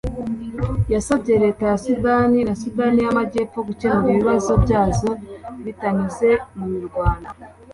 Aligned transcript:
yasabye 0.93 1.33
Leta 1.43 1.63
ya 1.71 1.77
Sudan 1.85 2.31
na 2.47 2.53
Sudan 2.61 2.93
y’Amajyepfo 3.05 3.59
gukemura 3.67 4.09
ibibazo 4.13 4.51
byazo 4.63 5.09
bitanyuze 5.63 6.29
mu 6.57 6.65
mirwano 6.73 7.27